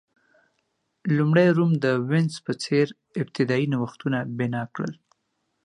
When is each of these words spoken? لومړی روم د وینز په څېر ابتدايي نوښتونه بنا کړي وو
لومړی 1.17 1.47
روم 1.57 1.71
د 1.83 1.85
وینز 2.09 2.35
په 2.45 2.53
څېر 2.63 2.85
ابتدايي 3.21 3.65
نوښتونه 3.73 4.19
بنا 4.37 4.63
کړي 4.75 4.93
وو 4.99 5.03